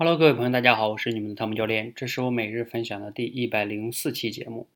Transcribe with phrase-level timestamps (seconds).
[0.00, 4.68] Hello，各位朋友，大家好，我是你们的汤姆教练，这是我每日分享的第一百零四期节目。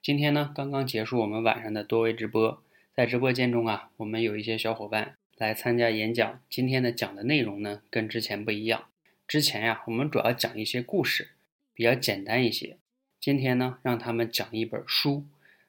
[0.00, 2.62] 今天呢，刚刚结束我们晚上的多维直播，
[2.94, 6.40] 在直播间中啊，我们有一些小伙伴来参加演讲。
[6.48, 8.84] 今天的讲的内容呢，跟之前不一样。
[9.26, 11.30] 之前呀，我们主要讲一些故事，
[11.74, 12.76] 比较简单一些。
[13.20, 15.24] 今天呢，让他们讲一本书，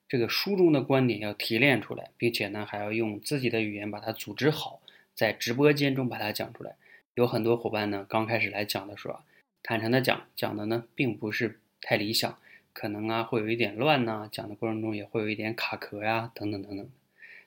[0.08, 4.80] 这个书中的观点要提炼出来，并且呢，还要用自己的语言把它组织好，
[5.16, 6.76] 在直播间中把它讲出来。
[7.16, 9.24] 有很多伙伴呢，刚开始来讲的时候啊，
[9.64, 12.38] 坦诚的讲，讲的呢并不是太理想，
[12.74, 16.90] 可能啊会有一点乱呐，讲的过程中也会有一点卡壳呀，等等等等。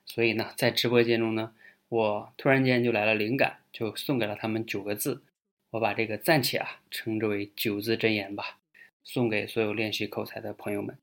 [0.07, 1.53] 所以呢，在直播间中呢，
[1.91, 5.21] 我突然间就来了灵感，就送给了他们九个字，
[5.73, 8.57] 我把这个暂且啊称之为九字真言吧，
[9.05, 10.97] 送给所有练习口才的朋友们。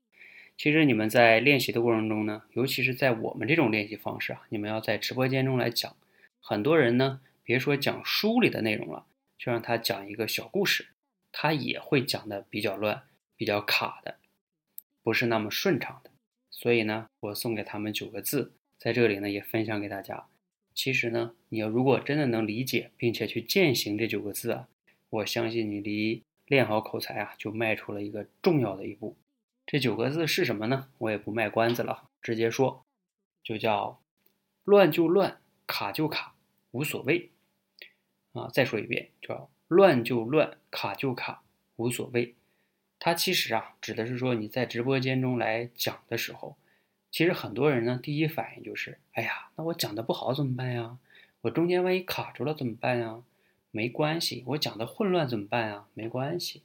[0.58, 5.94] 其实你们在练习的过程中呢，尤其是在我们这种练习方式啊，你们要在直播间中来讲，
[6.40, 7.20] 很多人呢。
[7.46, 9.06] 别说讲书里的内容了，
[9.38, 10.88] 就让他讲一个小故事，
[11.30, 13.04] 他也会讲的比较乱、
[13.36, 14.16] 比较卡的，
[15.00, 16.10] 不是那么顺畅的。
[16.50, 20.26] 所以呢，我送给他们九个字，在这里呢也分享给大家。
[20.74, 24.66] 其实呢，你要如果真的能理解并且去践行这九个字啊，
[25.08, 29.16] 我相信你离练好口才啊就迈出了一个重要的一步。
[29.64, 30.88] 这九个字是什么呢？
[30.98, 32.84] 我也不卖关子了，直接说，
[33.44, 34.02] 就叫
[34.64, 36.34] 乱就乱，卡就卡，
[36.72, 37.30] 无所谓。
[38.38, 41.42] 啊，再说一遍，叫乱就乱，卡就卡，
[41.76, 42.34] 无所谓。
[42.98, 46.56] 它其实啊，指的是说你在直播间中来讲的时候，
[47.10, 50.98] 其实很多人呢，第一反应就是，哎呀，那我讲的不好怎么办呀？
[51.42, 53.22] 我中间万一卡住了怎么办呀？
[53.70, 55.86] 没关系，我讲的混乱怎么办呀？
[55.94, 56.62] 没关系。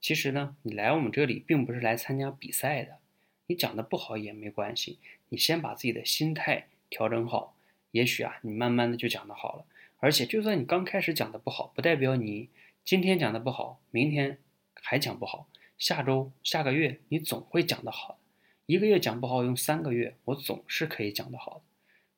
[0.00, 2.98] 其实呢，你来我们这里并不是来参加比赛的，
[3.46, 7.54] 你讲的不好也没关系，你先把自己的心态调整好，
[7.92, 9.64] 也许啊，你慢慢的就讲的好了。
[10.00, 12.48] 而且，就算你刚开始讲的不好，不代表你
[12.84, 14.38] 今天讲的不好，明天
[14.74, 15.48] 还讲不好。
[15.76, 18.18] 下周、下个月，你总会讲得好。
[18.66, 21.62] 一个月讲不好，用三个月，我总是可以讲得好的。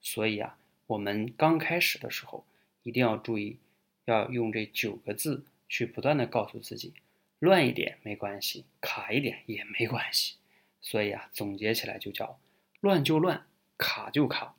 [0.00, 2.44] 所以啊，我们刚开始的时候，
[2.82, 3.58] 一定要注意，
[4.04, 6.92] 要用这九个字去不断的告诉自己：
[7.38, 10.36] 乱一点没关系，卡一点也没关系。
[10.82, 12.38] 所以啊，总结起来就叫
[12.80, 13.46] 乱就乱，
[13.78, 14.54] 卡就卡，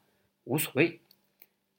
[0.45, 0.99] 无所谓。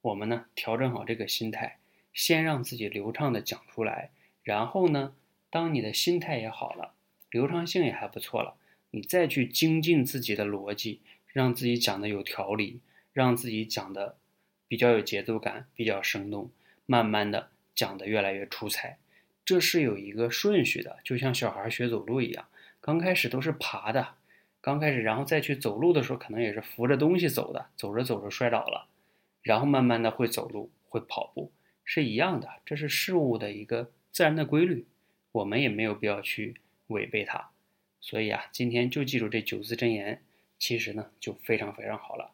[0.03, 1.79] 我们呢，调整好这个心态，
[2.13, 4.11] 先让自己流畅的讲出来，
[4.43, 5.15] 然后呢，
[5.49, 6.95] 当你的心态也好了，
[7.31, 8.57] 流畅性也还不错了，
[8.91, 12.81] 你再去精进自己的逻辑，让自己讲的有条理，
[13.13, 14.17] 让自己讲的
[14.67, 16.51] 比较有节奏感，比较生动，
[16.85, 18.99] 慢慢的讲的越来越出彩。
[19.45, 22.49] 这是有一个顺序的，就像小孩学走路一样，
[22.81, 24.15] 刚开始都是爬的，
[24.61, 28.89] 刚开始，然后再去走路的时候，可能也是扶着东西走的，走着走着摔倒了。
[29.43, 31.53] 然后慢慢的会走路，会跑步，
[31.85, 34.87] 是一样的，这是事物的一个自然的规律，
[35.33, 37.51] 我们也没有必要去违背它。
[38.01, 40.23] 所以啊，今天就记住这九字真言，
[40.59, 42.33] 其实呢就非常非常好了，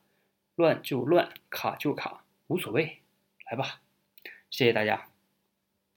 [0.55, 2.99] 乱就乱，卡就卡，无所谓，
[3.51, 3.81] 来吧，
[4.51, 5.09] 谢谢大家。